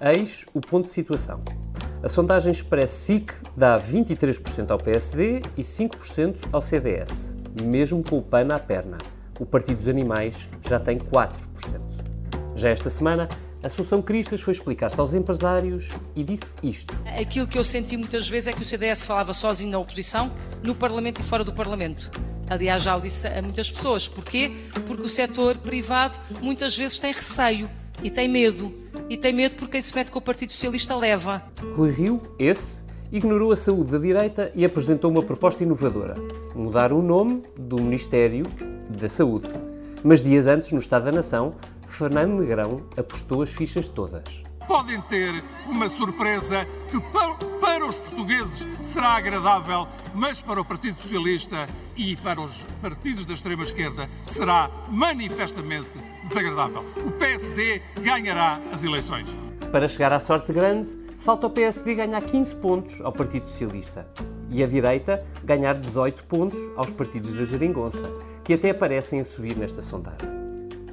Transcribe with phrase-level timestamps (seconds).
[0.00, 1.42] Eis o ponto de situação.
[2.00, 8.22] A sondagem Express SIC dá 23% ao PSD e 5% ao CDS, mesmo com o
[8.22, 8.96] PAN à perna.
[9.40, 11.34] O Partido dos Animais já tem 4%.
[12.54, 13.28] Já esta semana,
[13.60, 16.94] Assunção Cristas foi explicar-se aos empresários e disse isto.
[17.20, 20.30] Aquilo que eu senti muitas vezes é que o CDS falava sozinho na oposição,
[20.62, 22.08] no Parlamento e fora do Parlamento.
[22.48, 24.06] Aliás, já o disse a muitas pessoas.
[24.06, 24.52] Porquê?
[24.86, 27.68] Porque o setor privado muitas vezes tem receio
[28.00, 28.72] e tem medo.
[29.10, 31.42] E tem medo porque quem se mete com o Partido Socialista leva.
[31.74, 36.14] Rui Rio, esse, ignorou a saúde da direita e apresentou uma proposta inovadora:
[36.54, 38.44] mudar o nome do Ministério
[38.90, 39.48] da Saúde.
[40.04, 41.54] Mas dias antes, no Estado da Nação,
[41.86, 44.44] Fernando Negrão apostou as fichas todas.
[44.66, 51.00] Podem ter uma surpresa que para, para os portugueses será agradável, mas para o Partido
[51.00, 51.66] Socialista
[51.98, 55.90] e para os partidos da extrema-esquerda será manifestamente
[56.22, 56.84] desagradável.
[57.04, 59.28] O PSD ganhará as eleições.
[59.72, 64.06] Para chegar à sorte grande, falta o PSD ganhar 15 pontos ao Partido Socialista
[64.48, 68.10] e a direita ganhar 18 pontos aos partidos da Geringonça,
[68.44, 70.28] que até aparecem a subir nesta sondagem.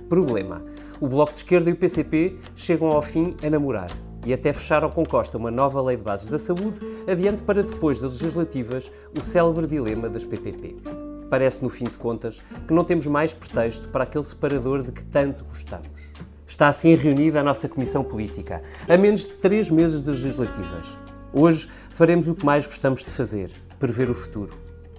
[0.09, 0.61] Problema:
[0.99, 3.89] o Bloco de Esquerda e o PCP chegam ao fim a namorar
[4.25, 7.99] e até fecharam com Costa uma nova lei de bases da saúde, adiante para depois
[7.99, 11.04] das legislativas o célebre dilema das PPP.
[11.29, 15.03] Parece, no fim de contas, que não temos mais pretexto para aquele separador de que
[15.03, 16.13] tanto gostamos.
[16.47, 20.97] Está assim reunida a nossa Comissão Política, a menos de três meses das legislativas.
[21.33, 24.53] Hoje faremos o que mais gostamos de fazer: prever o futuro.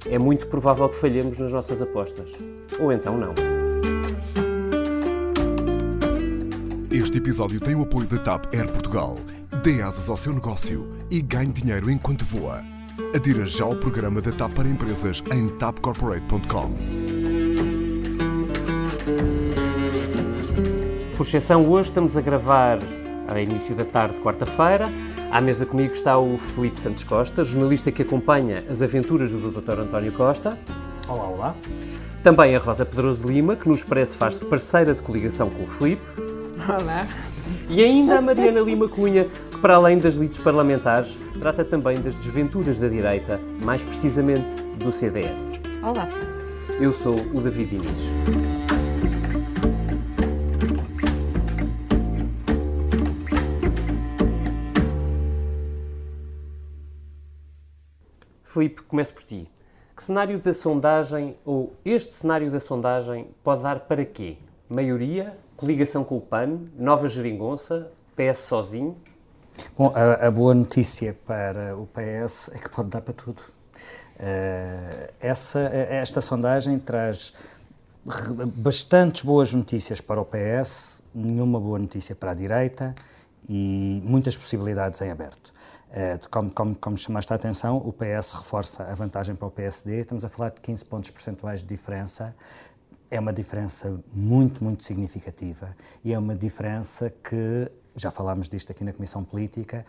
[0.05, 2.33] É muito provável que falhemos nas nossas apostas.
[2.79, 3.35] Ou então não.
[6.91, 9.17] Este episódio tem o apoio da TAP Air Portugal.
[9.63, 12.76] Dê asas ao seu negócio e ganhe dinheiro enquanto voa.
[13.15, 16.71] Adira já ao programa da TAP para empresas em tapcorporate.com.
[21.15, 22.79] Por exceção, hoje estamos a gravar
[23.29, 24.87] ao início da tarde, quarta-feira.
[25.31, 29.81] À mesa comigo está o Felipe Santos Costa, jornalista que acompanha as aventuras do Dr.
[29.81, 30.59] António Costa.
[31.07, 31.57] Olá, olá.
[32.23, 35.67] Também a Rosa Pedroso Lima, que no Expresso faz de parceira de coligação com o
[35.67, 36.07] Felipe.
[36.67, 37.07] Olá.
[37.69, 42.15] E ainda a Mariana Lima Cunha, que para além das lides parlamentares, trata também das
[42.17, 45.59] desventuras da direita, mais precisamente do CDS.
[45.83, 46.07] Olá.
[46.79, 48.13] Eu sou o David Diniz.
[58.45, 59.51] Filipe, começo por ti.
[59.97, 64.37] Que cenário da sondagem, ou este cenário da sondagem, pode dar para quê?
[64.69, 68.97] Maioria, coligação com o PAN, nova geringonça, PS sozinho?
[69.77, 73.43] Bom, a, a, boa notícia para o PS é que pode dar para tudo.
[74.17, 77.35] Uh, essa, esta sondagem traz
[78.57, 82.95] bastantes boas notícias para o PS, nenhuma boa notícia para a direita
[83.49, 85.53] e muitas possibilidades em aberto.
[85.91, 90.01] Uh, como, como, como chamaste a atenção, o PS reforça a vantagem para o PSD,
[90.01, 92.35] estamos a falar de 15 pontos percentuais de diferença,
[93.11, 98.85] é uma diferença muito, muito significativa e é uma diferença que, já falámos disto aqui
[98.85, 99.85] na Comissão Política,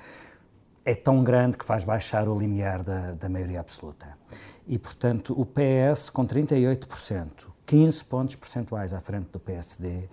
[0.86, 4.18] é tão grande que faz baixar o limiar da, da maioria absoluta.
[4.66, 10.08] E, portanto, o PS, com 38%, 15 pontos percentuais à frente do PSD,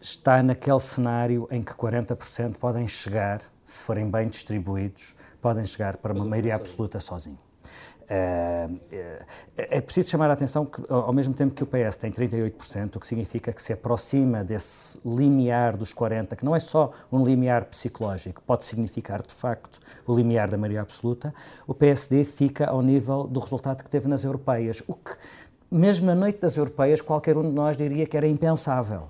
[0.00, 6.12] está naquele cenário em que 40% podem chegar, se forem bem distribuídos, podem chegar para
[6.12, 7.38] uma maioria absoluta sozinho.
[8.14, 8.68] É,
[9.56, 13.00] é, preciso chamar a atenção que, ao mesmo tempo que o PS tem 38%, o
[13.00, 17.64] que significa que se aproxima desse limiar dos 40%, que não é só um limiar
[17.64, 21.32] psicológico, pode significar de facto o limiar da maioria absoluta,
[21.66, 25.12] o PSD fica ao nível do resultado que teve nas europeias, o que,
[25.70, 29.04] mesmo na noite das europeias, qualquer um de nós diria que era impensável.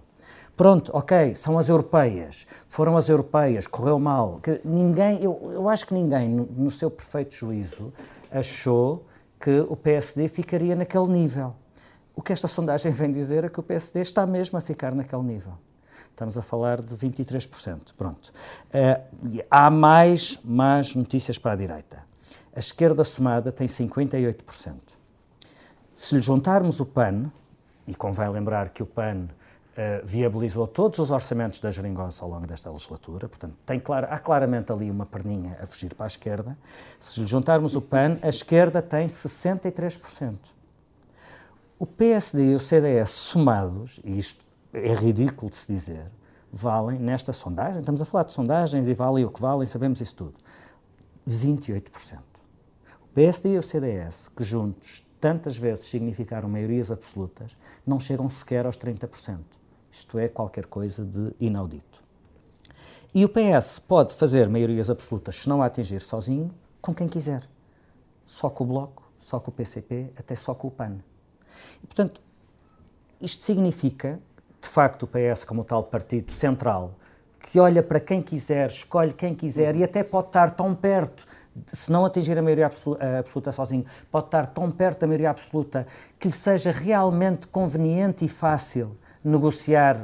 [0.57, 4.39] Pronto, ok, são as europeias, foram as europeias, correu mal.
[4.41, 7.93] Que ninguém, eu, eu acho que ninguém, no, no seu perfeito juízo,
[8.33, 9.07] achou
[9.41, 11.55] que o PSD ficaria naquele nível.
[12.15, 15.23] O que esta sondagem vem dizer é que o PSD está mesmo a ficar naquele
[15.23, 15.55] nível.
[16.11, 17.95] Estamos a falar de 23%.
[17.97, 18.33] Pronto.
[18.69, 22.03] Uh, há mais más notícias para a direita.
[22.55, 24.75] A esquerda somada tem 58%.
[25.93, 27.33] Se lhe juntarmos o PAN,
[27.87, 29.29] e convém lembrar que o PAN
[29.73, 34.19] Uh, viabilizou todos os orçamentos da geringonça ao longo desta legislatura, portanto, tem clar, há
[34.19, 36.59] claramente ali uma perninha a fugir para a esquerda.
[37.01, 40.35] Se juntarmos o PAN, a esquerda tem 63%.
[41.79, 46.05] O PSD e o CDS somados, e isto é ridículo de se dizer,
[46.53, 50.15] valem nesta sondagem, estamos a falar de sondagens e valem o que valem, sabemos isso
[50.17, 50.35] tudo,
[51.27, 52.19] 28%.
[53.05, 58.67] O PSD e o CDS, que juntos tantas vezes significaram maiorias absolutas, não chegam sequer
[58.67, 59.39] aos 30%.
[59.93, 62.03] Isto é qualquer coisa de inaudito.
[63.15, 66.51] E o PS pode fazer maiorias absolutas, se não a atingir sozinho,
[66.81, 67.43] com quem quiser.
[68.25, 70.97] Só com o Bloco, só com o PCP, até só com o PAN.
[71.83, 72.23] E, portanto,
[73.21, 74.19] isto significa,
[74.63, 76.95] de facto, o PS como tal partido central,
[77.39, 81.27] que olha para quem quiser, escolhe quem quiser e até pode estar tão perto,
[81.67, 85.87] se não atingir a maioria absoluta, sozinho, pode estar tão perto da maioria absoluta
[86.19, 89.97] que lhe seja realmente conveniente e fácil negociar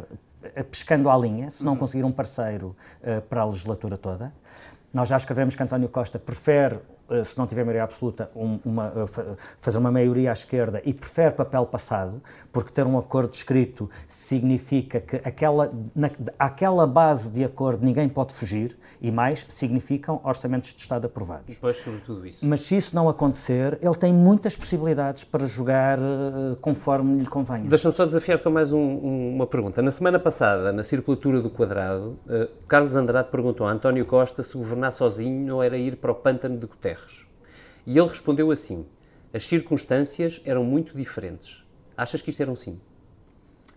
[0.43, 4.33] eh, pescando à linha, se não conseguir um parceiro uh, para a legislatura toda.
[4.93, 6.79] Nós já escrevemos que António Costa prefere
[7.25, 11.35] se não tiver maioria absoluta, um, uma, eh, fazer uma maioria à esquerda e prefere
[11.35, 12.23] papel passado,
[12.53, 18.33] porque ter um acordo escrito significa que aquela, na, aquela base de acordo ninguém pode
[18.33, 21.55] fugir, e mais, significam orçamentos de Estado aprovados.
[21.55, 22.45] Depois sobre tudo isso.
[22.47, 27.65] Mas se isso não acontecer, ele tem muitas possibilidades para jogar uh, conforme lhe convenha.
[27.65, 29.81] Deixa-me só desafiar com mais um, um, uma pergunta.
[29.81, 34.57] Na semana passada, na circulatura do quadrado, uh, Carlos Andrade perguntou a António Costa se
[34.57, 36.98] governar sozinho não era ir para o pântano de Guterres.
[37.87, 38.87] E ele respondeu assim:
[39.33, 41.65] As circunstâncias eram muito diferentes.
[41.97, 42.81] Achas que isto era um sim?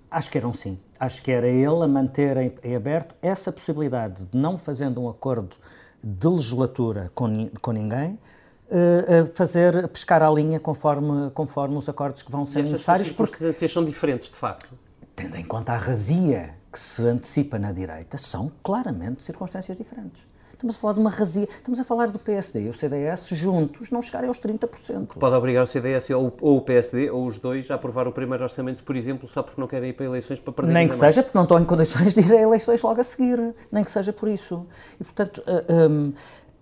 [0.09, 0.77] Acho que era um sim.
[0.99, 5.09] Acho que era ele a manter em, em aberto essa possibilidade de não fazendo um
[5.09, 5.55] acordo
[6.03, 8.19] de legislatura com, com ninguém,
[8.67, 13.07] uh, fazer pescar a linha conforme, conforme os acordos que vão ser necessários.
[13.07, 14.77] As circunstâncias porque, são diferentes, de facto.
[15.15, 20.27] Tendo em conta a razia que se antecipa na direita, são claramente circunstâncias diferentes.
[20.61, 21.47] Estamos a falar de uma razia.
[21.49, 25.17] Estamos a falar do PSD e o CDS juntos não chegarem aos 30%.
[25.17, 28.43] Pode obrigar o CDS ou, ou, o PSD, ou os dois, a aprovar o primeiro
[28.43, 31.05] orçamento, por exemplo, só porque não querem ir para eleições para perder Nem que seja
[31.05, 31.25] mais.
[31.25, 33.55] porque não estão em condições de ir a eleições logo a seguir.
[33.71, 34.67] Nem que seja por isso.
[34.99, 36.13] E, portanto, uh, um,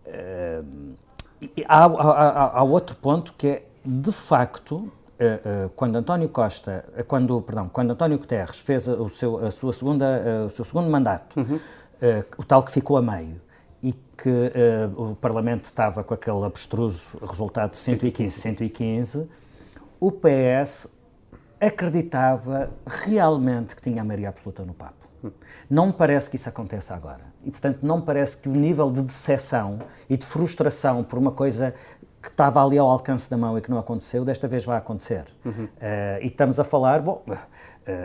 [0.07, 0.95] uh,
[1.67, 7.67] há, há, há outro ponto que é, de facto, uh, quando António Costa, quando, perdão,
[7.67, 11.59] quando António Guterres fez o seu, a sua segunda, o seu segundo mandato, uhum.
[12.37, 13.41] o tal que ficou a meio,
[14.21, 19.29] que uh, o Parlamento estava com aquele abstruso resultado de 115, 115,
[19.99, 20.87] o PS
[21.59, 25.07] acreditava realmente que tinha a maioria absoluta no papo.
[25.69, 27.25] Não me parece que isso aconteça agora.
[27.43, 29.79] E, portanto, não me parece que o nível de decepção
[30.09, 31.73] e de frustração por uma coisa
[32.21, 35.25] que estava ali ao alcance da mão e que não aconteceu, desta vez vai acontecer.
[35.45, 35.65] Uhum.
[35.65, 35.69] Uh,
[36.21, 37.37] e estamos a falar, bom, uh,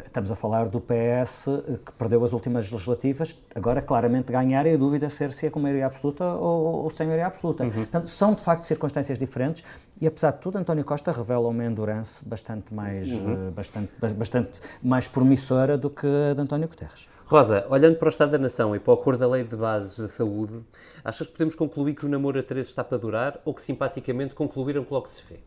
[0.06, 1.46] estamos a falar do PS
[1.84, 5.58] que perdeu as últimas legislativas, agora claramente ganhar e a dúvida ser se é com
[5.58, 7.64] maioria absoluta ou, ou sem maioria absoluta.
[7.64, 7.70] Uhum.
[7.70, 9.64] Portanto, são de facto circunstâncias diferentes
[10.00, 13.48] e apesar de tudo, António Costa revela uma endurance bastante mais, uhum.
[13.48, 17.13] uh, bastante, bastante mais promissora do que a de António Guterres.
[17.26, 19.98] Rosa, olhando para o Estado da Nação e para o acordo da Lei de Bases
[19.98, 20.62] da Saúde,
[21.02, 24.34] achas que podemos concluir que o namoro a três está para durar ou que simpaticamente
[24.34, 25.38] concluíram que logo se vê?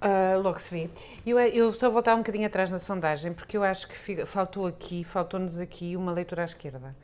[0.00, 0.90] Uh, logo se vê.
[1.26, 5.02] Eu, eu só voltar um bocadinho atrás na sondagem, porque eu acho que faltou aqui,
[5.02, 6.94] faltou-nos aqui uma leitura à esquerda.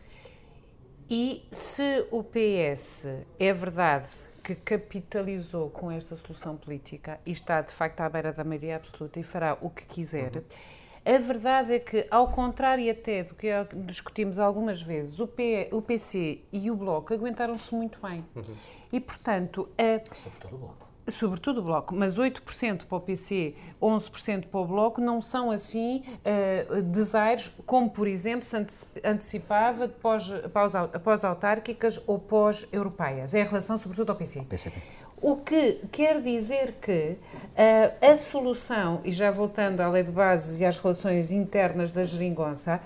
[1.11, 4.11] E se o PS é verdade
[4.45, 9.19] que capitalizou com esta solução política e está de facto à beira da maioria absoluta
[9.19, 10.37] e fará o que quiser.
[10.37, 13.49] Uhum a verdade é que, ao contrário até do que
[13.87, 18.25] discutimos algumas vezes, o, P, o PC e o Bloco aguentaram-se muito bem.
[18.37, 18.55] Uhum.
[18.93, 19.69] E, portanto...
[19.79, 20.91] A, Sobretudo o Bloco.
[21.09, 26.05] Sobretudo o Bloco, mas 8% para o PC, 11% para o Bloco não são assim
[26.07, 28.57] uh, desaires como, por exemplo, se
[29.03, 33.35] antecipava pós-autárquicas ou pós-europeias.
[33.35, 34.43] É em relação, sobretudo, ao PC.
[34.43, 34.81] PCP.
[35.23, 37.17] O que quer dizer que
[37.51, 42.05] uh, a solução, e já voltando à lei de bases e às relações internas da
[42.05, 42.81] geringonça,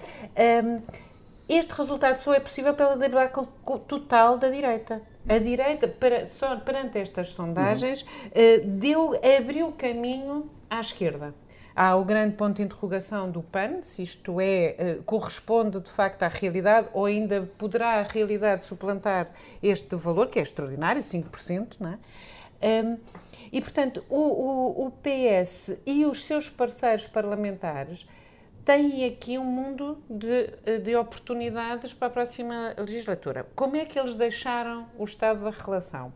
[0.65, 0.83] um,
[1.49, 3.47] este resultado só é possível pela debacle
[3.87, 5.01] total da direita.
[5.29, 11.33] A direita, para, só perante estas sondagens, uh, deu, abriu caminho à esquerda.
[11.77, 16.23] Há o grande ponto de interrogação do PAN, se isto é, eh, corresponde de facto
[16.23, 21.91] à realidade ou ainda poderá a realidade suplantar este valor, que é extraordinário, 5%, não
[21.91, 21.99] é?
[22.85, 22.97] Um,
[23.53, 28.07] e, portanto, o, o, o, PS e os seus parceiros parlamentares
[28.65, 33.47] têm aqui um mundo de, de oportunidades para a próxima legislatura.
[33.55, 36.13] Como é que eles deixaram o estado da relação?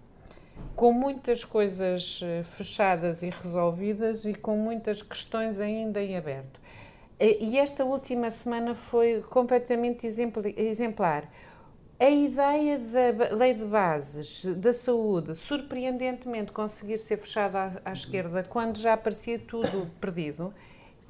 [0.78, 6.60] Com muitas coisas eh, fechadas e resolvidas e com muitas questões ainda em aberto.
[7.18, 11.28] E esta última semana foi completamente exemplar.
[11.98, 18.78] A ideia da lei de bases da saúde, surpreendentemente conseguir ser fechada à, esquerda quando
[18.78, 20.54] já parecia tudo perdido,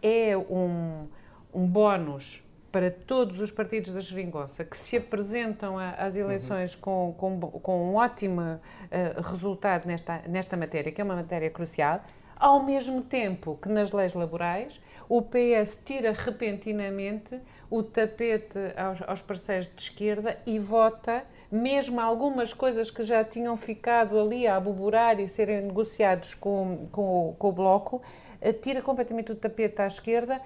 [0.00, 1.06] é um,
[1.52, 6.80] um bónus para todos os partidos da Geringonça que se apresentam a, às eleições uhum.
[6.80, 12.02] com, com, com, um ótimo uh, resultado nesta, nesta matéria, que é uma matéria crucial,
[12.37, 19.20] ao mesmo tempo que nas leis laborais o PS tira repentinamente o tapete aos, aos
[19.22, 25.18] parceiros de esquerda e vota mesmo algumas coisas que já tinham ficado ali a aboborar
[25.18, 28.02] e serem negociados com, com, com o Bloco,
[28.40, 30.40] eh, tira completamente o tapete à esquerda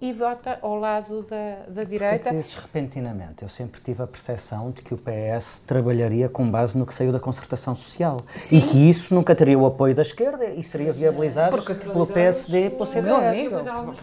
[0.00, 2.30] e vota ao lado da, da direita.
[2.30, 3.42] Dizes repentinamente.
[3.42, 7.10] Eu sempre tive a percepção de que o PS trabalharia com base no que saiu
[7.10, 8.16] da concertação social.
[8.34, 8.58] Sim.
[8.58, 12.66] E que isso nunca teria o apoio da esquerda e seria viabilizado Porque pelo PSD
[12.66, 13.50] e pelo CDS.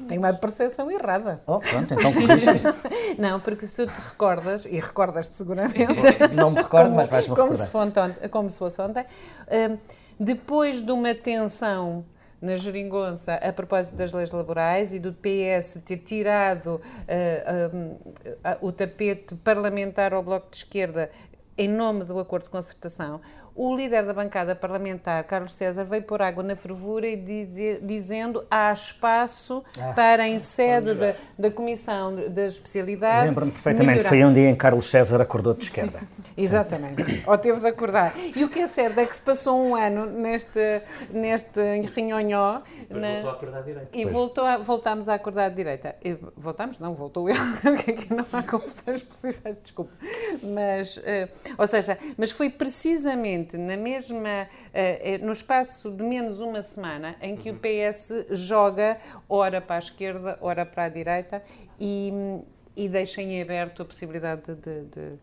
[0.08, 1.42] tem uma percepção errada.
[1.48, 2.12] Oh, pronto, então
[3.18, 5.76] Não, porque se tu te recordas, e recordas-te seguramente...
[6.36, 7.70] Não me recordo, como, mas vais-me recordar.
[7.70, 9.06] Como como se fosse ontem,
[9.50, 9.78] um,
[10.20, 12.06] depois de uma tensão
[12.46, 18.00] na geringonça a propósito das leis laborais e do PS ter tirado uh,
[18.62, 21.10] o tapete parlamentar ao Bloco de Esquerda
[21.58, 23.22] em nome do acordo de concertação,
[23.56, 28.44] o líder da bancada parlamentar, Carlos César, veio pôr água na fervura e dizer, dizendo
[28.52, 33.28] há espaço ah, para, em sede da, da Comissão da Especialidade.
[33.28, 34.10] Lembro-me perfeitamente, melhorar.
[34.10, 36.00] foi um dia em que Carlos César acordou de esquerda.
[36.36, 38.14] Exatamente, ou teve de acordar.
[38.36, 41.62] E o que é certo é que se passou um ano neste, neste
[41.96, 42.62] rinhonhó.
[42.90, 43.08] Na...
[43.08, 43.90] voltou a acordar de direita.
[43.94, 45.96] E voltou a, voltámos a acordar de direita.
[46.04, 46.78] E, voltámos?
[46.78, 49.94] Não, voltou ele, porque aqui não há confusões possíveis, desculpa.
[50.44, 56.62] Mas, uh, ou seja, mas foi precisamente na mesma, uh, no espaço de menos uma
[56.62, 57.58] semana, em que uhum.
[57.58, 58.98] o PS joga
[59.30, 61.42] ora para a esquerda, ora para a direita
[61.80, 62.12] e,
[62.76, 65.14] e deixa em aberto a possibilidade de, de...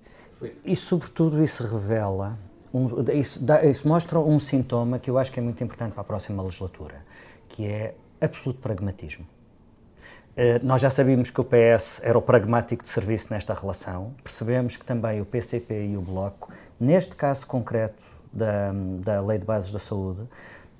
[0.64, 2.38] E, sobretudo, isso revela,
[2.74, 6.00] um, isso, dá, isso mostra um sintoma que eu acho que é muito importante para
[6.00, 7.04] a próxima legislatura,
[7.48, 9.26] que é absoluto pragmatismo.
[10.32, 14.76] Uh, nós já sabíamos que o PS era o pragmático de serviço nesta relação, percebemos
[14.76, 16.50] que também o PCP e o Bloco,
[16.80, 18.02] neste caso concreto
[18.32, 20.20] da, da Lei de Bases da Saúde,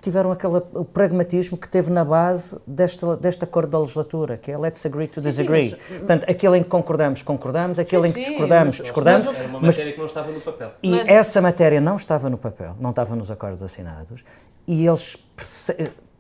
[0.03, 4.59] tiveram aquele o pragmatismo que teve na base desta, deste acordo da legislatura, que é
[4.59, 5.63] let's agree to disagree.
[5.63, 9.27] Sim, mas, Portanto, aquele em que concordamos, concordamos, aquele sim, em que discordamos, mas, discordamos.
[9.27, 10.71] Mas, era uma matéria mas, que não estava no papel.
[10.83, 14.25] E mas, essa matéria não estava no papel, não estava nos acordos assinados,
[14.67, 15.17] e eles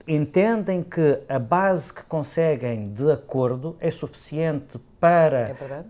[0.06, 5.84] entendem que a base que conseguem de acordo é suficiente para é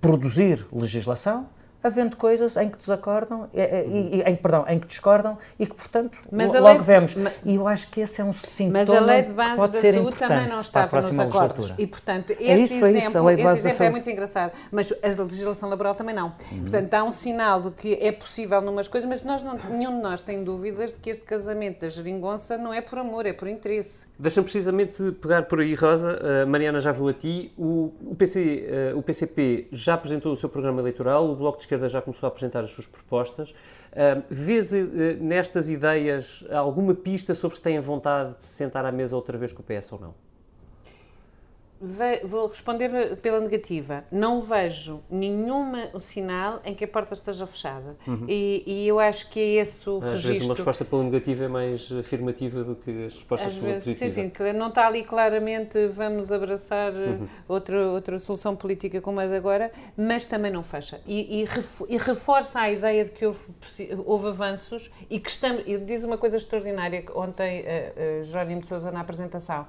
[0.00, 1.48] produzir legislação
[1.82, 6.18] havendo coisas em que desacordam, e, e, em, perdão, em que discordam e que, portanto,
[6.30, 7.14] mas logo vemos.
[7.14, 9.92] De, e eu acho que esse é um sintoma Mas a lei de base da
[9.92, 11.74] saúde também não estava nos acordos.
[11.78, 14.52] E, portanto, é este é isso, exemplo, é este exemplo é muito engraçado.
[14.70, 16.32] Mas a legislação laboral também não.
[16.50, 16.62] Uhum.
[16.62, 20.02] Portanto, há um sinal de que é possível numas coisas, mas nós não, nenhum de
[20.02, 23.48] nós tem dúvidas de que este casamento da geringonça não é por amor, é por
[23.48, 24.06] interesse.
[24.18, 26.18] Deixa-me precisamente pegar por aí, Rosa.
[26.18, 27.52] Uh, Mariana já viu a ti.
[27.56, 31.65] O, o, PC, uh, o PCP já apresentou o seu programa eleitoral, o Bloco de
[31.66, 33.50] Esquerda já começou a apresentar as suas propostas.
[33.50, 34.76] Uh, vês uh,
[35.20, 39.52] nestas ideias alguma pista sobre se têm vontade de se sentar à mesa outra vez
[39.52, 40.25] com o PS ou não?
[42.24, 44.04] Vou responder pela negativa.
[44.10, 47.96] Não vejo nenhum sinal em que a porta esteja fechada.
[48.06, 48.24] Uhum.
[48.28, 50.32] E, e, eu acho que é esse o Às registro.
[50.32, 53.84] vezes uma resposta pela negativa é mais afirmativa do que as respostas Às pela vezes,
[53.84, 54.10] positiva.
[54.10, 57.28] Sim, sim, que não está ali claramente vamos abraçar uhum.
[57.46, 61.00] outra, outra solução política como a de agora, mas também não fecha.
[61.06, 63.44] E, e, reforça a ideia de que houve,
[64.04, 65.64] houve avanços e que estamos...
[65.86, 69.66] Diz uma coisa extraordinária ontem a, a Jerónimo de Sousa na apresentação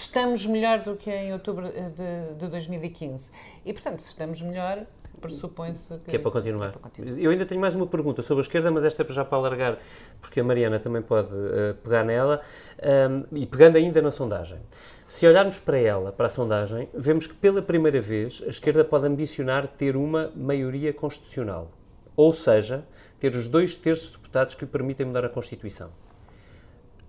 [0.00, 3.30] estamos melhor do que em outubro de, de 2015.
[3.64, 4.86] E, portanto, se estamos melhor,
[5.20, 6.68] pressupõe-se que, que, é para continuar.
[6.68, 7.18] É para continuar.
[7.18, 9.78] Eu ainda tenho mais uma pergunta sobre a esquerda, mas esta é já para alargar,
[10.20, 12.40] porque a Mariana também pode uh, pegar nela,
[12.82, 14.58] um, e pegando ainda na sondagem.
[15.06, 19.06] Se olharmos para ela, para a sondagem, vemos que pela primeira vez a esquerda pode
[19.06, 21.70] ambicionar ter uma maioria constitucional,
[22.16, 22.84] ou seja,
[23.18, 25.90] ter os dois terços de deputados que lhe permitem mudar a Constituição.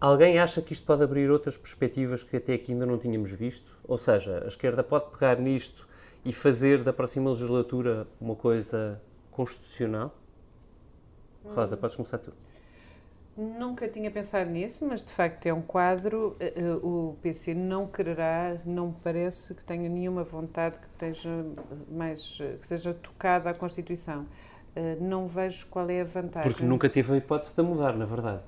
[0.02, 3.78] Alguém acha que isto pode abrir outras perspectivas que até aqui ainda não tínhamos visto?
[3.88, 5.88] Ou seja, a esquerda pode pegar nisto
[6.26, 10.12] e fazer da próxima legislatura uma coisa constitucional?
[11.46, 12.34] Rosa, podes começar tu.
[13.38, 16.36] Nunca tinha pensado nisso, mas de facto é um quadro.
[16.40, 21.30] Eh, eh, o PC não quererá, não me parece que tenha nenhuma vontade que esteja
[21.90, 24.26] mais que seja tocada a Constituição.
[24.76, 26.52] Eh, não vejo qual é a vantagem.
[26.52, 28.42] Porque nunca teve a hipótese de mudar, na verdade.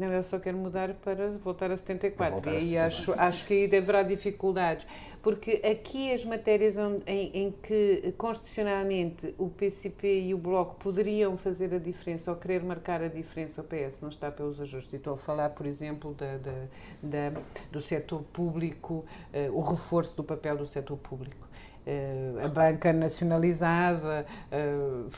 [0.00, 2.32] Não, eu só quero mudar para voltar a 74.
[2.32, 4.86] Voltar e aí acho, acho que aí haverá dificuldades.
[5.20, 11.74] Porque aqui as matérias em, em, que constitucionalmente o PCP e o Bloco poderiam fazer
[11.74, 14.94] a diferença ou querer marcar a diferença, o PS não está pelos ajustes.
[14.94, 16.64] E estou a falar, por exemplo, da, da,
[17.02, 17.40] da
[17.70, 19.04] do setor público,
[19.34, 21.46] uh, o reforço do papel do setor público.
[21.86, 25.10] Uh, a banca nacionalizada, uh,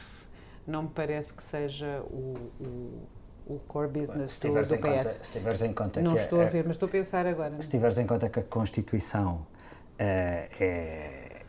[0.67, 3.22] não me parece que seja o, o
[3.55, 4.79] o core business do, do PS.
[4.79, 7.27] Conta, se tiveres em conta não que estou a, a ver, mas estou a pensar
[7.27, 7.61] agora.
[7.61, 9.47] Se tiveres em conta que a Constituição
[9.99, 11.43] é, é,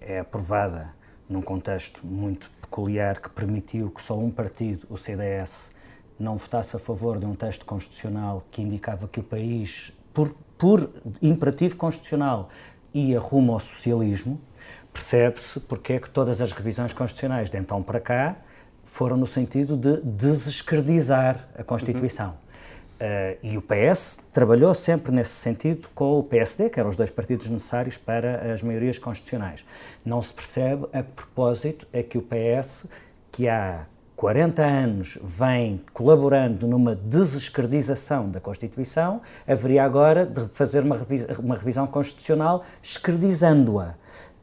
[0.00, 0.94] é aprovada
[1.28, 5.70] num contexto muito peculiar que permitiu que só um partido, o CDS,
[6.18, 10.90] não votasse a favor de um texto constitucional que indicava que o país, por, por
[11.22, 12.50] imperativo constitucional,
[12.92, 14.40] ia rumo ao socialismo,
[14.92, 18.36] percebe-se porque é que todas as revisões constitucionais de então para cá
[18.84, 22.28] foram no sentido de desescredizar a Constituição.
[22.28, 22.50] Uhum.
[23.00, 27.08] Uh, e o PS trabalhou sempre nesse sentido com o PSD, que eram os dois
[27.08, 29.64] partidos necessários para as maiorias constitucionais.
[30.04, 32.86] Não se percebe a que propósito é que o PS,
[33.32, 40.98] que há 40 anos vem colaborando numa desescredização da Constituição, haveria agora de fazer uma,
[40.98, 43.94] revisão, uma revisão constitucional escredizando-a.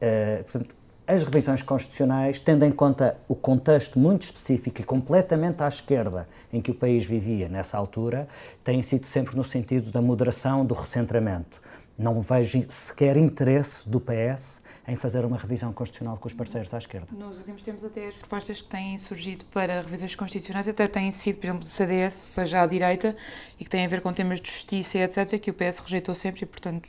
[0.02, 0.76] Uh, portanto,
[1.08, 6.62] as revisões constitucionais, tendo em conta o contexto muito específico e completamente à esquerda em
[6.62, 8.28] que o país vivia nessa altura,
[8.62, 11.62] têm sido sempre no sentido da moderação, do recentramento.
[11.98, 16.78] Não vejo sequer interesse do PS em fazer uma revisão constitucional com os parceiros à
[16.78, 17.08] esquerda.
[17.12, 21.38] Nos últimos tempos, até as propostas que têm surgido para revisões constitucionais até têm sido,
[21.38, 23.16] por exemplo, do CDS, seja à direita,
[23.60, 26.44] e que têm a ver com temas de justiça, etc., que o PS rejeitou sempre
[26.44, 26.88] e, portanto,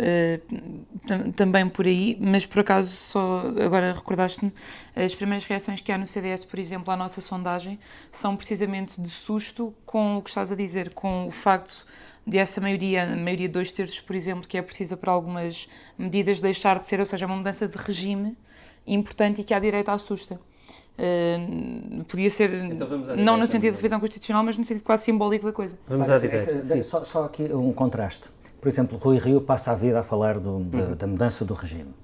[0.00, 2.16] uh, também por aí.
[2.20, 4.52] Mas, por acaso, só agora recordaste-me,
[4.94, 7.78] as primeiras reações que há no CDS, por exemplo, à nossa sondagem,
[8.12, 11.86] são precisamente de susto com o que estás a dizer, com o facto
[12.26, 16.40] dessa maioria, a maioria de dois terços, por exemplo, que é precisa para algumas medidas
[16.40, 18.36] deixar de ser, ou seja, uma mudança de regime
[18.86, 20.40] importante e que à direita assusta.
[20.98, 25.44] Uh, podia ser, então não no sentido de revisão constitucional, mas no sentido quase simbólico
[25.44, 25.78] da coisa.
[25.86, 26.64] Vamos à direita.
[26.64, 26.82] Sim.
[26.82, 28.24] Só, só, aqui um contraste.
[28.60, 30.68] Por exemplo, Rui Rio passa a vida a falar do, uhum.
[30.68, 31.94] da, da mudança do regime,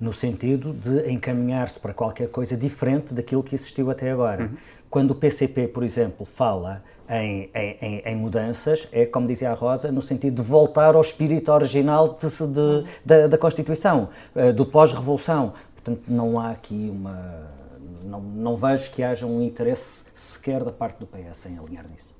[0.00, 4.44] no sentido de encaminhar-se para qualquer coisa diferente daquilo que existiu até agora.
[4.44, 4.56] Uhum.
[4.90, 9.90] Quando o PCP, por exemplo, fala em, em, em, mudanças é, como dizia a Rosa,
[9.90, 15.54] no sentido de voltar ao espírito original de, de, da, da, Constituição, eh, do pós-revolução.
[15.74, 17.50] Portanto, não há aqui uma.
[18.04, 22.12] Não, não vejo que haja um interesse sequer da parte do PS em alinhar nisso.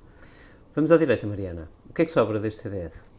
[0.75, 1.69] Vamos à direita, Mariana.
[1.89, 3.12] O que é que sobra deste CDS?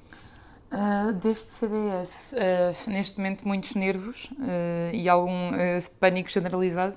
[0.73, 5.51] Uh, ah, deste CDS, uh, ah, neste momento, muitos nervos uh, e algum
[5.99, 6.95] pânico generalizado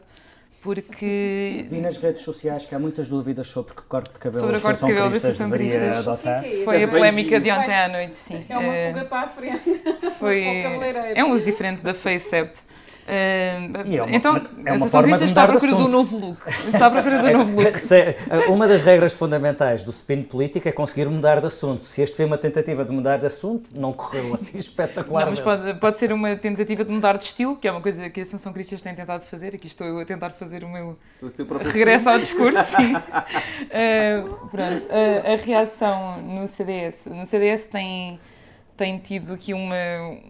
[0.63, 1.67] porque...
[1.71, 4.61] Vi nas redes sociais que há muitas dúvidas sobre que corte de cabelo sobre a
[4.61, 5.53] corte de cabelo da Associação
[5.99, 6.43] adotar.
[6.43, 8.45] Que é Foi a polémica de ontem à noite, sim.
[8.49, 9.83] É uma fuga para a frente.
[10.19, 10.45] Foi...
[11.15, 12.53] É um uso diferente da FaceApp.
[13.07, 16.41] Uh, é uma, então, é uma forma de está à procura do novo look.
[16.67, 17.79] Está à procura do novo look.
[18.49, 21.85] uma das regras fundamentais do spin político é conseguir mudar de assunto.
[21.87, 25.23] Se este foi uma tentativa de mudar de assunto, não correu assim espetacular.
[25.27, 28.11] Não, mas pode, pode ser uma tentativa de mudar de estilo, que é uma coisa
[28.11, 29.55] que a Assunção Cristas tem tentado fazer.
[29.55, 32.57] Aqui estou eu a tentar fazer o meu o regresso ao discurso.
[33.67, 37.07] Uh, pronto, uh, a reação no CDS.
[37.07, 38.19] No CDS tem
[38.77, 39.75] tem tido aqui uma,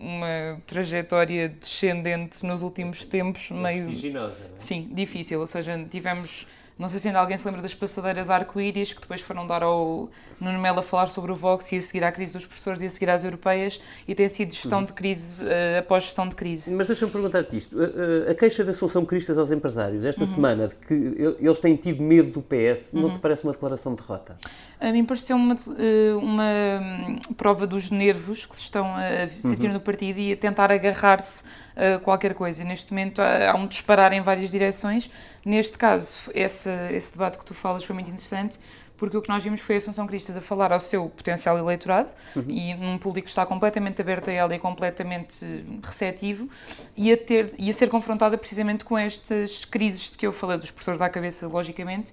[0.00, 3.86] uma trajetória descendente nos últimos tempos, meio.
[3.86, 4.60] Vertiginosa, não é?
[4.60, 5.40] Sim, difícil.
[5.40, 6.46] Ou seja, tivemos
[6.78, 10.10] não sei se ainda alguém se lembra das passadeiras arco-íris que depois foram dar ao
[10.38, 12.86] Nuno Melo a falar sobre o Vox e a seguir à crise dos professores e
[12.86, 16.74] a seguir às europeias e tem sido gestão de crise uh, após gestão de crise.
[16.74, 17.76] Mas deixa-me perguntar-te isto.
[17.80, 20.26] A, a, queixa da Assunção Cristas aos empresários esta uhum.
[20.26, 23.02] semana de que eles têm tido medo do PS, uhum.
[23.02, 24.36] não te parece uma declaração de derrota?
[24.78, 26.44] A mim pareceu uma, eh, uma
[26.82, 29.74] hum, prova dos nervos que se estão a sentir uhum.
[29.74, 31.44] no partido e a tentar agarrar-se
[31.76, 32.64] a qualquer coisa.
[32.64, 35.10] Neste momento há, há um disparar em várias direções.
[35.44, 38.58] Neste caso, esse, esse debate que tu falas foi muito interessante
[38.96, 42.10] porque o que nós vimos foi a Assunção Cristas a falar ao seu potencial eleitorado
[42.34, 42.44] uhum.
[42.48, 45.44] e num público que está completamente aberto a ela e completamente
[45.82, 46.48] receptivo
[46.96, 50.58] e a, ter, e a ser confrontada precisamente com estas crises de que eu falei,
[50.58, 52.12] dos professores à cabeça, logicamente,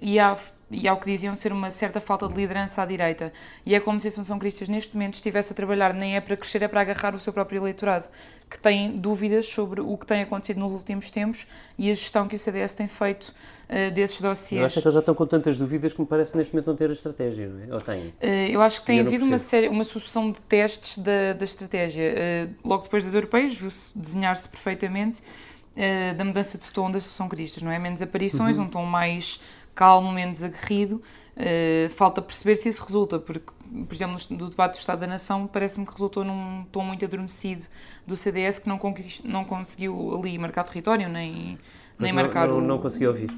[0.00, 0.36] e há
[0.70, 3.32] e ao que diziam ser uma certa falta de liderança à direita.
[3.64, 6.36] E é como se a Assunção Cristas neste momento estivesse a trabalhar, nem é para
[6.36, 8.06] crescer, é para agarrar o seu próprio eleitorado,
[8.48, 11.46] que tem dúvidas sobre o que tem acontecido nos últimos tempos
[11.78, 13.24] e a gestão que o CDS tem feito
[13.68, 14.60] uh, desses dossiês.
[14.60, 16.76] Eu acho que eles já estão com tantas dúvidas que me parece neste momento não
[16.76, 17.74] ter a estratégia, não é?
[17.74, 18.06] Ou têm?
[18.06, 22.14] Uh, eu acho que tem havido uma, série, uma sucessão de testes da, da estratégia.
[22.14, 25.22] Uh, logo depois das europeias, desenhar-se perfeitamente
[26.16, 27.78] da mudança de tom da Assunção Cristas, não é?
[27.78, 28.64] Menos aparições, uhum.
[28.64, 29.40] um tom mais
[29.78, 31.00] calmo, menos aguerrido.
[31.36, 33.46] Uh, falta perceber se isso resulta, porque,
[33.86, 37.64] por exemplo, no debate do Estado da Nação, parece-me que resultou num tom muito adormecido
[38.04, 38.80] do CDS que não,
[39.22, 41.56] não conseguiu ali marcar território, nem,
[41.96, 42.60] nem não, marcar não, o...
[42.60, 43.30] Não conseguiu ouvir.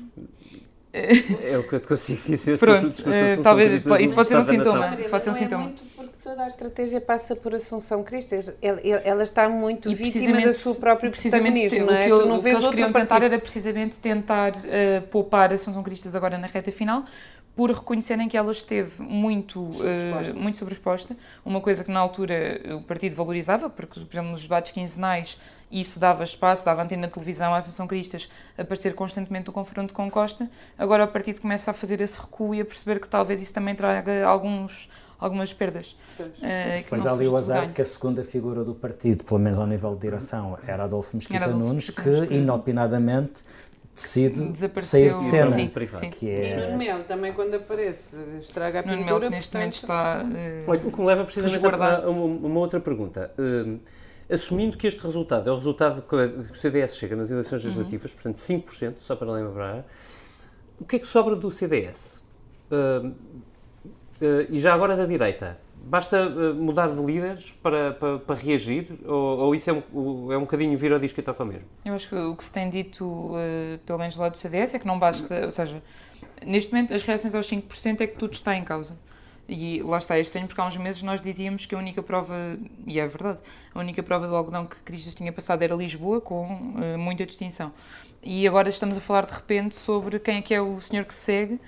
[0.93, 2.59] é o que eu te consigo dizer.
[2.59, 4.99] Pronto, uh, talvez isso pode ser um sintoma.
[4.99, 5.73] Isso pode ser um sintoma.
[6.31, 8.55] Toda a estratégia passa por Assunção Cristas.
[8.63, 12.03] Ela, ela está muito e vítima do seu próprio protagonismo, não é?
[12.03, 15.83] O que, eu, não o que eles queriam tentar era precisamente tentar uh, poupar Assunção
[15.83, 17.05] Cristas agora na reta final,
[17.57, 19.61] por reconhecerem que ela esteve muito.
[19.61, 24.43] Uh, muito sobreexposta, uma coisa que na altura o partido valorizava, porque, por exemplo, nos
[24.43, 25.37] debates quinzenais
[25.69, 29.93] isso dava espaço, dava antena na televisão à Associação Cristas a aparecer constantemente no confronto
[29.93, 30.49] com Costa.
[30.79, 33.75] Agora o partido começa a fazer esse recuo e a perceber que talvez isso também
[33.75, 34.89] traga alguns
[35.21, 35.97] algumas perdas.
[36.19, 36.25] Uh,
[36.79, 39.67] Depois há ali o azar de que a segunda figura do partido, pelo menos ao
[39.67, 43.45] nível de direção, era Adolfo Mesquita era Adolfo Nunes, que, que inopinadamente
[43.95, 45.51] decide sair de cena.
[45.51, 46.11] Sim, sim.
[46.11, 46.53] Que é...
[46.53, 49.31] E Nuno Melo também quando aparece estraga a Nuno pintura.
[49.31, 53.33] Neste momento está uh, Olha, o que me leva precisamente a uma, uma, outra pergunta.
[53.39, 53.79] Uh,
[54.33, 57.69] assumindo que este resultado é o resultado que o CDS chega nas eleições uhum.
[57.69, 58.17] legislativas, uhum.
[58.17, 59.85] portanto 5%, só para lembrar,
[60.79, 62.23] o que é que sobra do CDS?
[62.71, 63.13] Uh,
[64.49, 69.39] e já agora da direita, basta uh, mudar de líderes para, para, para reagir ou,
[69.39, 71.69] ou, isso é um, é um bocadinho vir ao disco e toca mesmo?
[71.85, 74.75] Eu acho que o que se tem dito, uh, pelo menos do lado do CDS,
[74.75, 75.83] é que não basta, ou seja,
[76.45, 78.99] neste momento as reações aos 5% é que tudo está em causa.
[79.49, 82.57] E lá está, é estranho porque há uns meses nós dizíamos que a única prova,
[82.87, 83.41] e é verdade,
[83.75, 87.73] a única prova do algodão que Cristas tinha passado era Lisboa, com uh, muita distinção.
[88.23, 91.15] E agora estamos a falar de repente sobre quem é que é o senhor que
[91.15, 91.61] segue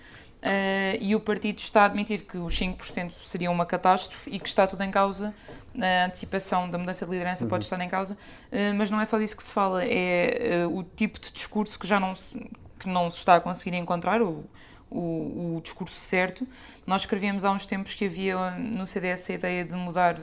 [0.42, 4.48] Uh, e o partido está a admitir que os 5% seria uma catástrofe e que
[4.48, 5.32] está tudo em causa,
[5.80, 7.50] a antecipação da mudança de liderança uhum.
[7.50, 10.76] pode estar em causa, uh, mas não é só disso que se fala, é uh,
[10.76, 12.36] o tipo de discurso que já não se,
[12.80, 14.44] que não se está a conseguir encontrar, o,
[14.90, 16.46] o, o, discurso certo.
[16.84, 20.16] Nós escrevíamos há uns tempos que havia no CDS a ideia de mudar,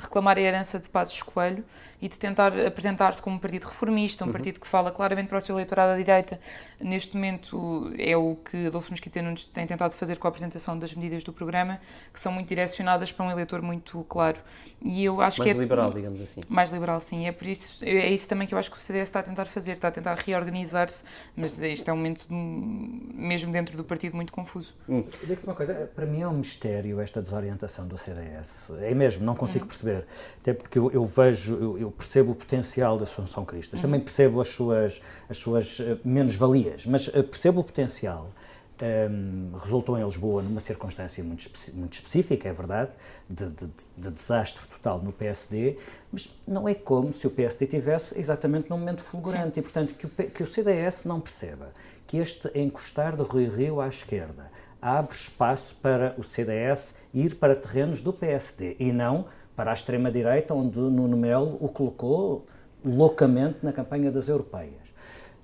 [0.00, 1.64] de reclamar a herança de Passos Coelho
[2.00, 4.32] e de tentar apresentar-se como um partido reformista, um uhum.
[4.32, 6.40] partido que fala claramente para o seu eleitorado à direita.
[6.80, 10.94] Neste momento é o que Adolfo Mesquita Nunes tem tentado fazer com a apresentação das
[10.94, 11.78] medidas do programa,
[12.12, 14.38] que são muito direcionadas para um eleitor muito claro.
[14.82, 16.40] E eu acho mais que é liberal, digamos assim.
[16.48, 17.26] Mais liberal, sim.
[17.26, 19.44] É por isso, é isso também que eu acho que o CDS está a tentar
[19.44, 21.04] fazer, está a tentar reorganizar-se,
[21.36, 24.74] mas isto é um momento de, mesmo dentro do partido muito confuso.
[24.88, 25.04] Hum.
[25.22, 28.70] Digo-te uma coisa, para mim é um mistério esta desorientação do CDS.
[28.80, 29.68] É mesmo, não consigo hum.
[29.68, 29.89] perceber.
[30.40, 33.86] Até porque eu, eu vejo, eu, eu percebo o potencial da Assunção Cristas, uhum.
[33.86, 38.30] também percebo as suas, as suas uh, menos-valias, mas uh, percebo o potencial.
[38.80, 42.90] Um, ehm, resultou em Lisboa numa circunstância muito, espe muito específica, é verdade,
[43.28, 45.76] de, de, de, desastre total no PSD,
[46.10, 49.60] mas não é como se o PSD tivesse exatamente num momento fulgurante Sim.
[49.60, 51.72] e, portanto, que o, que o CDS não perceba
[52.06, 54.50] que este encostar do Rui Rio à esquerda
[54.80, 59.26] abre espaço para o CDS ir para terrenos do PSD e não
[59.60, 62.46] para a extrema-direita, onde Nuno Melo o colocou
[62.82, 64.88] loucamente na campanha das europeias.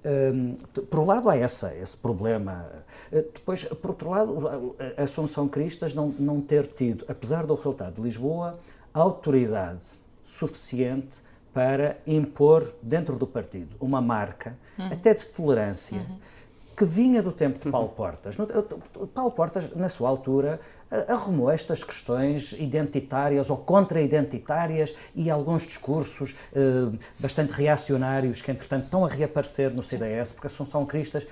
[0.02, 2.66] Um, por um lado há essa, esse problema.
[3.12, 7.96] Uh, depois, por outro lado, a Assunção Cristas não, não ter tido, apesar do resultado
[7.96, 8.58] de Lisboa,
[8.94, 9.84] autoridade
[10.22, 11.18] suficiente
[11.52, 14.86] para impor dentro do partido uma marca, uhum.
[14.86, 16.16] até de tolerância, uhum.
[16.74, 18.34] que vinha do tempo de Paulo Portas.
[19.12, 20.58] Paulo Portas, na sua altura,
[21.08, 29.04] arrumou estas questões identitárias ou contra-identitárias e alguns discursos eh, bastante reacionários que, entretanto, estão
[29.04, 31.26] a reaparecer no CDS, porque a Assunção Cristas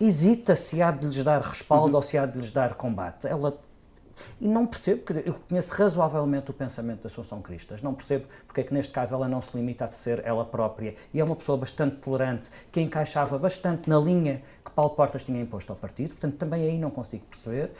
[0.00, 1.96] hesita se há de lhes dar respaldo uhum.
[1.96, 3.26] ou se há de lhes dar combate.
[3.26, 3.58] Ela
[4.40, 8.64] e não percebo, eu conheço razoavelmente o pensamento da Assunção Cristas, não percebo porque é
[8.64, 11.56] que neste caso ela não se limita a ser ela própria e é uma pessoa
[11.58, 16.36] bastante tolerante, que encaixava bastante na linha que Paulo Portas tinha imposto ao partido, portanto
[16.36, 17.70] também aí não consigo perceber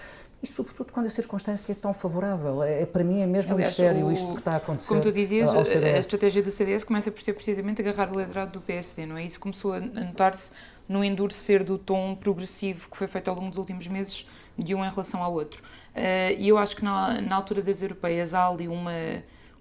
[0.42, 2.62] e sobretudo quando a circunstância é tão favorável.
[2.62, 4.88] É, é para mim é mesmo Aliás, um mistério o, isto que está a acontecer.
[4.88, 8.60] Como tu dizias, a estratégia do CDS começa por ser precisamente agarrar o liderado do
[8.60, 9.24] PSD, não é?
[9.24, 10.52] Isso começou a notar-se
[10.88, 14.84] no endurecer do tom progressivo que foi feito ao longo dos últimos meses de um
[14.84, 15.62] em relação ao outro.
[15.96, 18.92] Uh, e eu acho que na, na, altura das europeias há ali uma,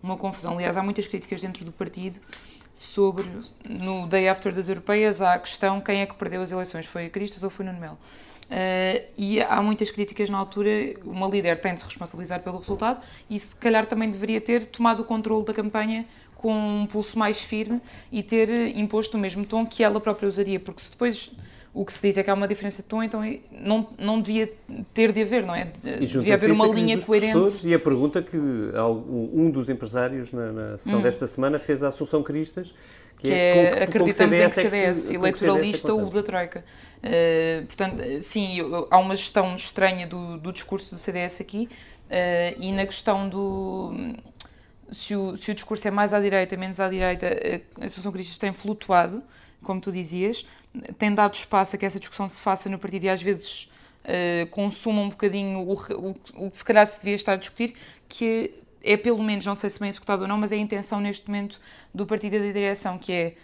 [0.04, 0.56] uma confusão.
[0.56, 2.20] Aliás, há muitas críticas dentro do partido
[2.74, 3.26] sobre,
[3.64, 7.06] no day after das europeias, há a questão quem é que perdeu as eleições, foi
[7.06, 7.98] a Cristas ou foi Nuno Melo?
[8.46, 10.70] Uh, e há muitas críticas na altura.
[11.06, 15.00] Uma líder tem de se responsabilizar pelo resultado e, se calhar, também deveria ter tomado
[15.00, 19.66] o controle da campanha com um pulso mais firme e ter imposto o mesmo tom
[19.66, 21.32] que ela própria usaria, porque se depois
[21.76, 24.52] o que se diz é que há uma diferença de tom, então não, não devia
[24.94, 25.66] ter de haver, não é?
[25.66, 27.68] De, devia haver uma linha coerente.
[27.68, 31.02] E a pergunta que um dos empresários na, na sessão hum.
[31.02, 32.74] desta semana fez à Assunção Cristas,
[33.18, 36.64] que, que é, é acreditamos em que CDS, é que, eleitoralista ou da Troika.
[37.04, 38.60] Uh, portanto, sim,
[38.90, 41.68] há uma gestão estranha do, do discurso do CDS aqui
[42.06, 43.94] uh, e na questão do
[44.92, 47.28] se o, se o discurso é mais à direita, menos à direita,
[47.82, 49.22] a Associação Cristas tem flutuado,
[49.66, 50.46] como tu dizias,
[50.98, 53.70] tem dado espaço a que essa discussão se faça no partido e às vezes
[54.04, 57.76] uh, consuma um bocadinho o, o, o que se calhar se devia estar a discutir,
[58.08, 61.00] que é pelo menos, não sei se bem executado ou não, mas é a intenção
[61.00, 61.60] neste momento
[61.94, 63.36] do partido e da direção, que é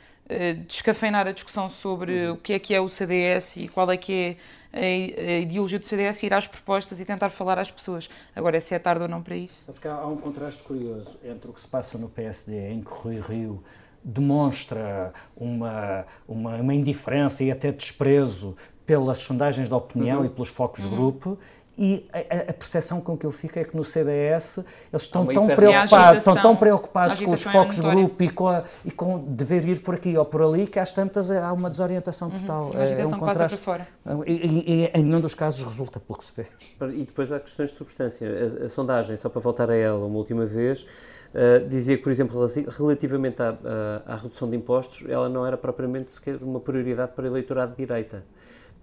[0.68, 2.34] descafeinar a discussão sobre uhum.
[2.34, 4.38] o que é que é o CDS e qual é que
[4.74, 8.10] é a, ideologia do CDS, ir às propostas e tentar falar às pessoas.
[8.36, 9.74] Agora, se é tarde ou não para isso.
[9.84, 13.64] Há um contraste curioso entre o que se passa no PSD, em que Rui Rio
[14.04, 20.26] demonstra uma, uma, uma indiferença e até desprezo pelas sondagens de opinião uhum.
[20.26, 20.90] e pelos focos uhum.
[20.90, 21.40] de grupo,
[21.78, 24.58] e a, a, percepção com que eu fico é que no CDS
[24.92, 28.64] eles estão tão preocupados, estão tão preocupados com os focos de grupo e com, a,
[28.84, 32.28] e com dever ir por aqui ou por ali que às tantas há uma desorientação
[32.28, 32.40] uhum.
[32.40, 32.66] total.
[32.66, 32.82] Uhum.
[32.82, 33.58] É, é um contraste.
[33.58, 33.88] Fora.
[34.28, 36.46] E, e, e, em nenhum dos casos resulta, pelo que se vê.
[36.94, 38.30] E depois há questões de substância.
[38.30, 42.12] A, a sondagem, só para voltar a ela uma última vez, uh, dizia que, por
[42.12, 42.38] exemplo,
[42.78, 43.58] relativamente à,
[44.06, 47.72] à, à redução de impostos, ela não era propriamente sequer uma prioridade para o eleitorado
[47.72, 48.24] de direita.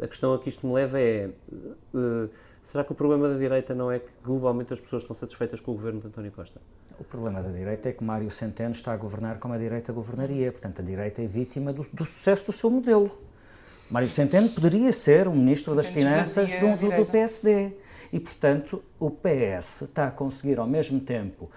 [0.01, 1.29] A questão a que isto me leva é.
[1.93, 2.29] Uh,
[2.63, 5.71] Será que o problema da direita não é que globalmente as pessoas estão satisfeitas com
[5.71, 6.61] o governo de António Costa?
[6.99, 10.53] O problema da direita é que Mário Centeno está a governar como a direita governaria.
[10.53, 13.11] Portanto, a direita é vítima do, do sucesso do seu modelo.
[13.91, 17.73] Mário Centeno poderia ser o ministro das Finanças do, do, do PSD.
[18.13, 21.51] E, portanto, o PS está a conseguir ao mesmo tempo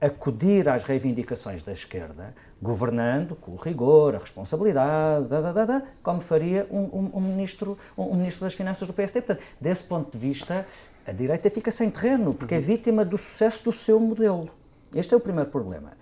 [0.00, 6.20] acudir às reivindicações da esquerda, governando com o rigor, a responsabilidade, da, da, da, como
[6.20, 9.22] faria um, um, um ministro, um, um, ministro das Finanças do PSD.
[9.22, 10.66] Portanto, desse ponto de vista,
[11.06, 14.50] a direita fica sem terreno, porque é vítima do sucesso do seu modelo.
[14.94, 15.92] Este é o primeiro problema.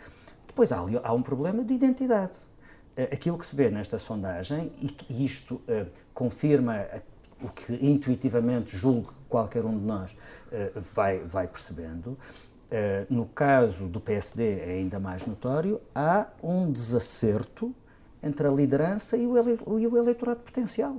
[0.47, 2.33] Depois há, há um problema de identidade.
[2.97, 6.87] Eh, aquilo que se vê nesta sondagem, e que isto uh, confirma
[7.43, 12.17] o que intuitivamente julgo qualquer um de nós uh, vai, vai percebendo,
[13.09, 17.75] no caso do PSD é ainda mais notório, há um desacerto
[18.23, 20.97] entre a liderança e o, ele, o eleitorado potencial.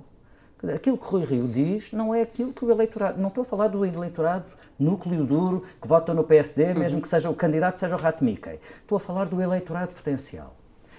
[0.74, 3.20] Aquilo que Rui Rio diz não é aquilo que o eleitorado.
[3.22, 4.46] Não estou a falar do eleitorado
[4.80, 6.80] núcleo duro que vota no PSD, uhum.
[6.80, 8.60] mesmo que seja o candidato seja o Rato Mickey.
[8.82, 10.56] Estou a falar do eleitorado potencial.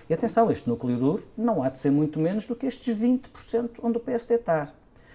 [0.09, 3.81] E atenção, este núcleo duro não há de ser muito menos do que estes 20%
[3.83, 4.73] onde o PSD está.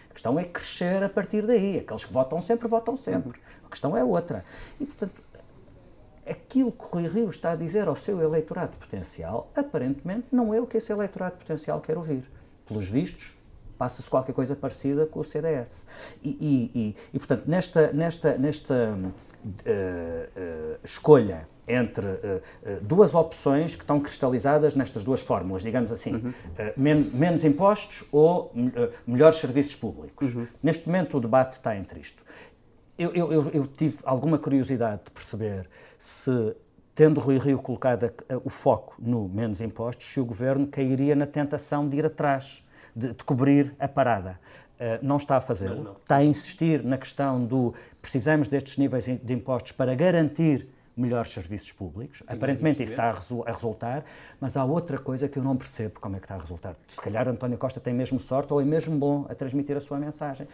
[0.09, 1.79] A questão é crescer a partir daí.
[1.79, 3.39] Aqueles que votam sempre, votam sempre.
[3.65, 4.43] A questão é outra.
[4.79, 5.23] E, portanto,
[6.27, 10.67] aquilo que Rui Rio está a dizer ao seu eleitorado potencial, aparentemente não é o
[10.67, 12.23] que esse eleitorado potencial quer ouvir.
[12.65, 13.33] Pelos vistos,
[13.77, 15.85] passa-se qualquer coisa parecida com o CDS.
[16.23, 22.41] E, e, e, e portanto, nesta, nesta, nesta uh, uh, escolha entre uh,
[22.81, 26.33] duas opções que estão cristalizadas nestas duas fórmulas, digamos assim, uhum.
[26.75, 28.53] men menos impostos ou
[29.07, 30.33] melhores serviços públicos.
[30.33, 30.47] Uhum.
[30.61, 32.23] Neste momento o debate está entre isto.
[32.97, 35.67] Eu, eu, eu, tive alguma curiosidade de perceber
[36.03, 36.53] se,
[36.93, 38.11] tendo Rui Rio colocado
[38.43, 42.61] o foco no menos impostos, se o governo cairia na tentação de ir atrás,
[42.93, 44.37] de, de cobrir a parada.
[44.73, 45.95] Uh, não está a fazê-lo.
[46.01, 51.71] Está a insistir na questão do precisamos destes níveis de impostos para garantir melhores serviços
[51.71, 52.21] públicos.
[52.29, 54.03] E Aparentemente isso está a, a, resultar,
[54.41, 56.75] mas há outra coisa que eu não percebo como é que está a resultar.
[56.85, 59.97] Se calhar António Costa tem mesmo sorte ou é mesmo bom a transmitir a sua
[59.97, 60.47] mensagem.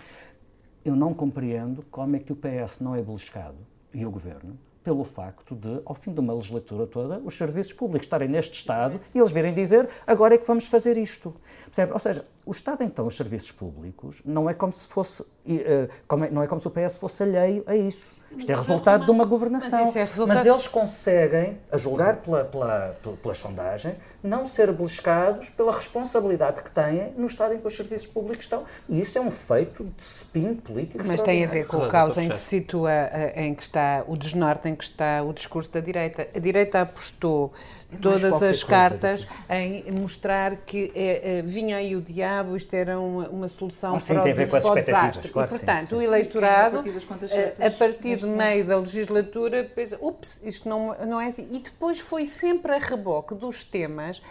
[0.86, 3.58] Eu não compreendo como é que o PS não é beliscado,
[3.92, 4.56] e o Governo,
[4.90, 9.00] pelo facto de, ao fim de uma legislatura toda, os serviços públicos estarem neste Estado
[9.14, 11.32] e eles virem dizer agora é que vamos fazer isto.
[11.66, 11.94] Percebe?
[11.94, 16.32] Ou seja, o Estado, então, os serviços públicos, não é como se fosse, eh, é,
[16.32, 18.12] não é como se o PS fosse alheio a isso.
[18.38, 19.80] Isto é resultado de uma governação.
[19.80, 20.38] Mas, é resultado...
[20.38, 26.72] mas, eles conseguem, a julgar pela, pela, pela, sondagem, não ser beliscados pela responsabilidade que
[26.72, 28.64] têm no estado em que os serviços públicos estão.
[28.88, 31.04] E isso é um feito de spin político.
[31.08, 34.04] Mas tem a ver com o caos em que se situa, eh, em que está
[34.08, 36.28] o desnorte, em que está o discurso da direita.
[36.36, 37.54] A direita apostou
[37.98, 43.28] todas as cartas em mostrar que é, é, vinha aí o diabo, isto era uma,
[43.30, 45.30] uma solução ah, sim, para, o, para o desastre.
[45.30, 46.84] Claro, e, portanto, sim, o eleitorado,
[47.32, 51.48] eh, a partir de meio da legislatura, pensa, ups, isto não, não é assim.
[51.52, 54.22] E depois foi sempre a reboque dos temas uh,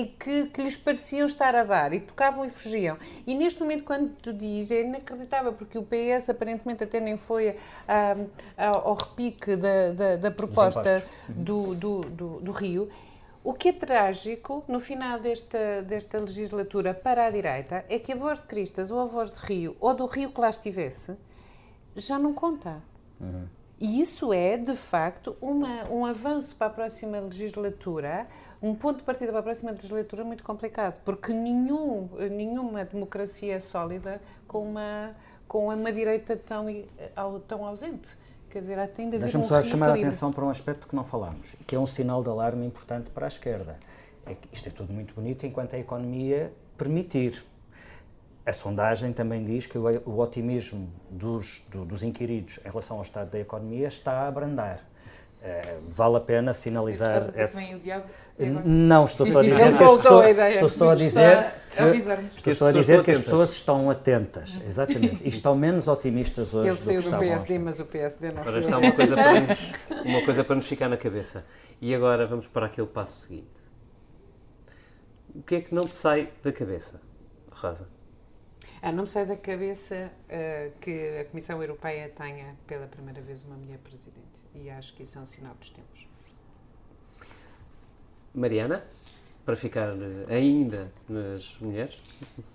[0.00, 2.96] uh, que, que lhes pareciam estar a dar e tocavam e fugiam.
[3.26, 7.50] E neste momento, quando tu dizes, é inacreditável, porque o PS aparentemente até nem foi
[7.50, 7.56] uh,
[8.56, 12.88] ao repique da, da, da proposta do, do, do, do Rio.
[13.42, 18.16] O que é trágico no final desta, desta legislatura para a direita é que a
[18.16, 21.16] voz de Cristas ou a voz de Rio ou do Rio que lá estivesse
[21.96, 22.82] já não conta.
[23.20, 23.46] Uhum.
[23.80, 28.26] E isso é, de facto, uma, um avanço para a próxima legislatura,
[28.60, 33.60] um ponto de partida para a próxima legislatura muito complicado, porque nenhum, nenhuma democracia é
[33.60, 35.14] sólida com uma,
[35.46, 36.66] com uma direita tão,
[37.46, 38.08] tão ausente.
[38.50, 40.96] Quer dizer, tem de haver Deixa-me um só chamar a atenção para um aspecto que
[40.96, 43.78] não falamos, que é um sinal de alarme importante para a esquerda.
[44.24, 47.44] É que isto é tudo muito bonito enquanto a economia permitir.
[48.46, 53.02] A sondagem também diz que o, o otimismo dos, do, dos inquiridos em relação ao
[53.02, 54.82] estado da economia está a abrandar.
[55.40, 57.28] Uh, vale a pena sinalizar.
[57.28, 58.04] Estás a dizer que vem o diabo?
[58.64, 62.58] Não, estou só a dizer que as pessoas, estou só a dizer que, estou as
[62.58, 63.24] só a pessoas dizer estão que as atentas.
[63.24, 67.28] pessoas estão atentas, exatamente, e estão menos otimistas hoje Ele do saiu que do estavam
[67.28, 67.58] PSD, ontem.
[67.64, 68.62] mas o PSD não Agora saiu.
[68.62, 69.72] está uma coisa, para nos,
[70.04, 71.44] uma coisa para nos ficar na cabeça.
[71.80, 73.60] E agora vamos para aquele passo seguinte.
[75.34, 77.00] O que é que não te sai da cabeça,
[77.50, 77.88] Rosa?
[78.82, 83.44] Ah, não me sai da cabeça ah, que a Comissão Europeia tenha pela primeira vez
[83.44, 84.27] uma mulher presidente.
[84.62, 86.06] E acho que isso é um sinal dos tempos.
[88.34, 88.84] Mariana,
[89.44, 92.00] para ficar eh, ainda nas mulheres,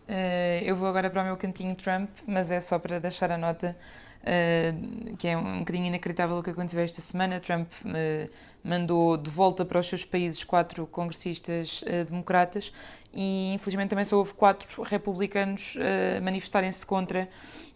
[0.08, 3.38] Eh, eu vou agora para o meu cantinho Trump, mas é só para deixar a
[3.38, 3.76] nota
[4.24, 4.74] eh,
[5.18, 7.40] que é um bocadinho inacreditável o que aconteceu esta semana.
[7.40, 8.30] Trump eh,
[8.64, 12.72] mandou de volta para os seus países quatro congressistas eh, democratas
[13.14, 17.30] e infelizmente também só houve quatro republicanos eh, manifestarem-se contra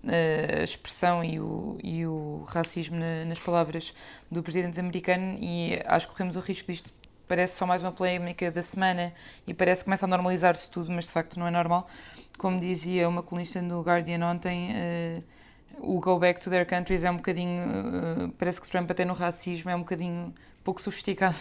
[0.08, 3.94] eh, a expressão e o, e o racismo na- nas palavras
[4.32, 6.92] do presidente americano e acho que corremos o risco disto
[7.28, 9.14] parece só mais uma polémica da semana
[9.46, 11.86] e parece que começa a normalizar-se tudo, mas de facto não é normal.
[12.38, 15.22] Como dizia uma colunista do Guardian ontem, eh,
[15.80, 19.14] o go back to their countries é um bocadinho, eh, parece que Trump até no
[19.14, 21.38] racismo é um bocadinho pouco sofisticado.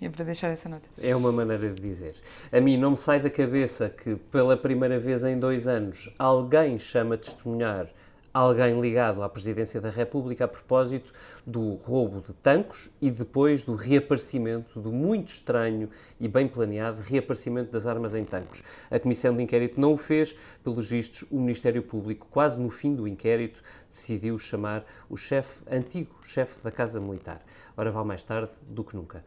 [0.00, 0.88] E é para deixar essa nota.
[1.00, 2.14] é uma maneira de dizer.
[2.50, 6.78] A mim não me sai da cabeça que pela primeira vez em dois anos alguém
[6.78, 7.88] chama a testemunhar
[8.32, 11.12] alguém ligado à presidência da República a propósito
[11.44, 15.90] do roubo de tanques e depois do reaparecimento do muito estranho
[16.20, 18.62] e bem planeado reaparecimento das armas em tanques.
[18.90, 22.94] A comissão de inquérito não o fez, pelos vistos, o Ministério Público, quase no fim
[22.94, 27.40] do inquérito, decidiu chamar o chefe, antigo chefe da Casa Militar.
[27.76, 29.24] Ora, vale mais tarde do que nunca.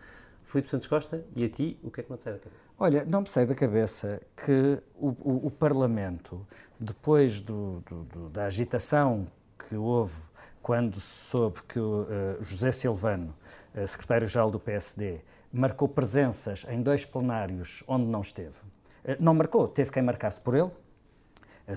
[0.54, 2.70] Filipe Santos Costa, e a ti, o que é que não te sai da cabeça?
[2.78, 6.46] Olha, não me sai da cabeça que o, o- o Parlamento,
[6.80, 9.26] depois do- do- do- da agitação
[9.58, 10.14] que houve
[10.62, 13.34] quando soube que eh, José Silvano,
[13.74, 18.58] eh, secretário-geral do PSD, marcou presenças em dois plenários onde não esteve,
[19.04, 20.70] eh, não marcou, teve quem marcasse por ele,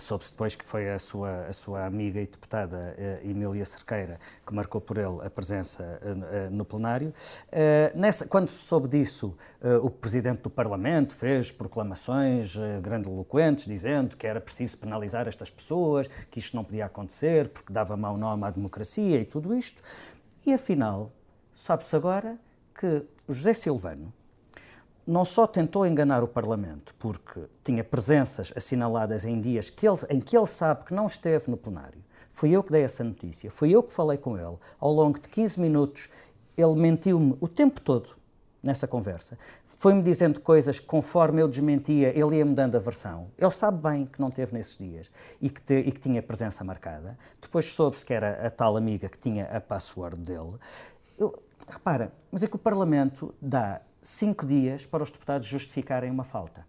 [0.00, 4.52] Soube-se depois que foi a sua, a sua amiga e deputada eh, Emília Cerqueira que
[4.52, 7.14] marcou por ele a presença eh, eh, no plenário.
[7.52, 13.66] Eh, nessa, quando se soube disso, eh, o Presidente do Parlamento fez proclamações eh, grandiloquentes
[13.66, 18.16] dizendo que era preciso penalizar estas pessoas, que isto não podia acontecer porque dava mau
[18.16, 19.80] nome à democracia e tudo isto.
[20.44, 21.12] E afinal,
[21.54, 22.36] sabe-se agora
[22.74, 24.12] que José Silvano,
[25.06, 30.20] não só tentou enganar o Parlamento, porque tinha presenças assinaladas em dias que ele- em
[30.20, 32.04] que ele sabe que não esteve no plenário.
[32.32, 34.56] Fui eu que dei essa notícia, fui eu que falei com ele.
[34.78, 36.08] Ao longo de 15 minutos,
[36.56, 38.10] ele mentiu-me o tempo todo
[38.62, 39.38] nessa conversa.
[39.78, 43.28] Foi-me dizendo coisas que, conforme eu desmentia, ele ia-me dando a versão.
[43.38, 46.64] Ele sabe bem que não teve nesses dias e que, te- e que tinha presença
[46.64, 47.16] marcada.
[47.40, 50.54] Depois soube-se que era a tal amiga que tinha a password dele.
[51.18, 56.22] Eu- repara, mas é que o Parlamento dá cinco dias para os deputados justificarem uma
[56.22, 56.64] falta.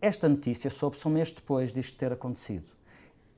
[0.00, 2.72] Esta notícia soube-se um mês depois disto ter acontecido.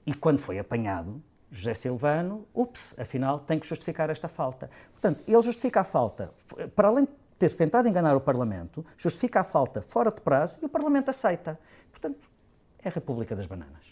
[0.06, 4.70] E quando foi apanhado, José Silvano, ups, afinal tem que justificar esta falta.
[4.92, 6.32] Portanto, ele justifica a falta,
[6.74, 10.64] para além de ter tentado enganar o Parlamento, justifica a falta fora de prazo e
[10.64, 11.58] o Parlamento aceita.
[11.90, 12.30] Portanto,
[12.82, 13.84] é a República das Bananas.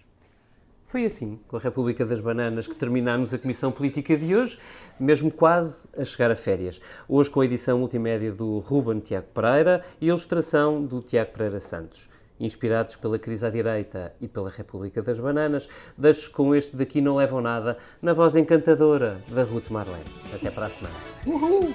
[0.90, 4.59] Foi assim, com a República das Bananas, que terminámos a Comissão Política de hoje,
[4.98, 6.81] mesmo quase a chegar a férias.
[7.09, 11.61] Hoje com a edição multimédia do Ruben Tiago Pereira e a ilustração do Tiago Pereira
[11.61, 12.11] Santos.
[12.40, 17.14] Inspirados pela crise à direita e pela República das Bananas, deixo com este Daqui Não
[17.14, 20.03] Levam Nada, na voz encantadora da Ruth Marlene.
[20.35, 20.96] Até para a semana.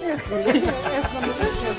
[0.02, 1.76] É a segunda, é a segunda vez que eu.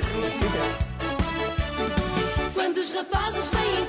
[2.55, 3.83] Quando os rapazes vêm